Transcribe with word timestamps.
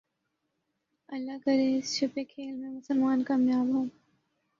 اللہ 1.09 1.37
کرے 1.45 1.67
اس 1.77 1.93
چھپے 1.95 2.23
کھیل 2.23 2.51
میں 2.51 2.69
مسلمان 2.69 3.23
کامیاب 3.23 3.67
ہو 3.73 3.83